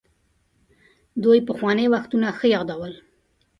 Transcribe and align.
دوی 1.23 1.39
پخواني 1.47 1.85
وختونه 1.93 2.27
ښه 2.37 2.47
يادول. 2.53 2.93